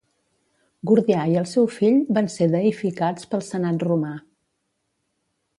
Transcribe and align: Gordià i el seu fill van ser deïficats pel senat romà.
Gordià 0.91 1.25
i 1.33 1.35
el 1.41 1.45
seu 1.51 1.69
fill 1.75 2.01
van 2.19 2.31
ser 2.37 2.49
deïficats 2.55 3.31
pel 3.35 3.47
senat 3.51 3.89
romà. 3.91 4.15